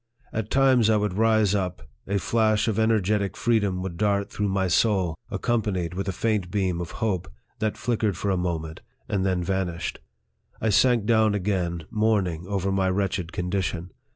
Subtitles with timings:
[0.33, 4.67] At times I would rise up, a flash of energetic freedom would dart through my
[4.67, 9.43] soul, accompanied with a faint beam of hope, that flickered for a moment, and then
[9.43, 9.99] vanished.
[10.59, 13.91] I sank down again, mourning over my wretched condition.